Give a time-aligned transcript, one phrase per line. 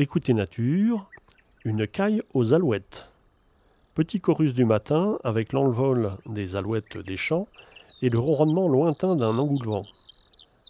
[0.00, 1.08] Écoutez nature,
[1.64, 3.06] une caille aux alouettes.
[3.94, 7.46] Petit chorus du matin avec l'envol des alouettes des champs
[8.02, 9.86] et le ronronnement lointain d'un engoulevent.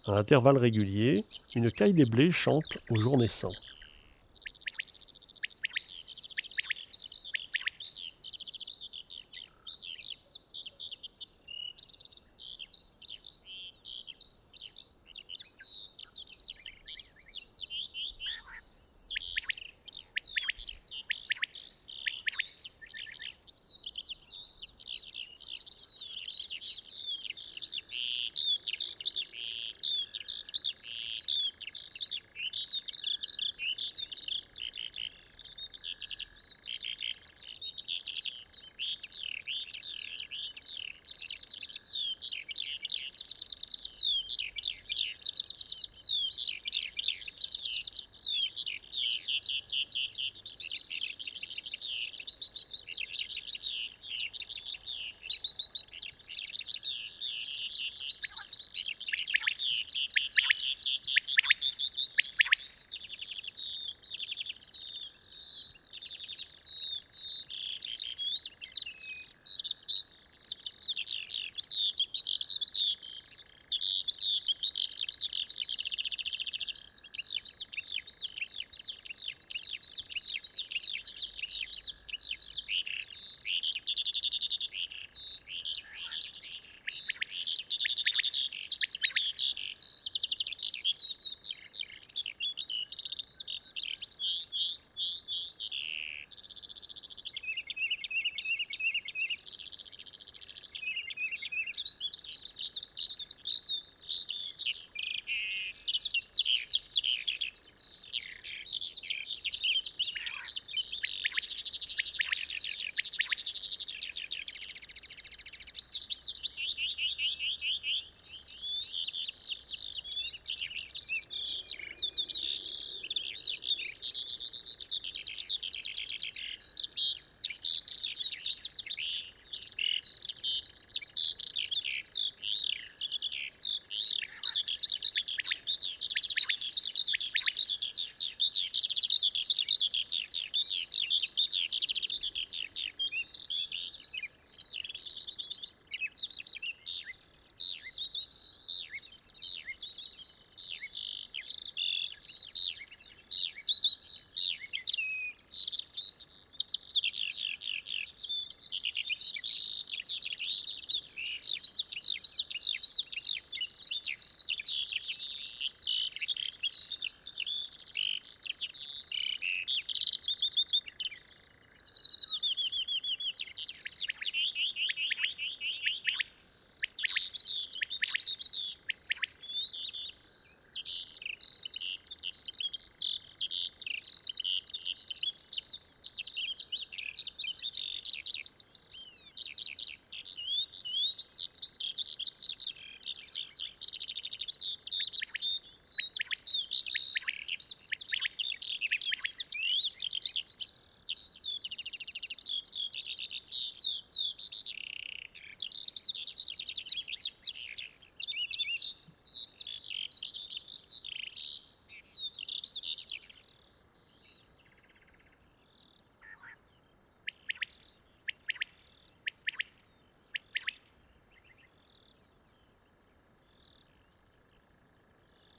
[0.05, 1.23] À intervalles réguliers,
[1.55, 3.49] une caille des blés chante au jour naissant.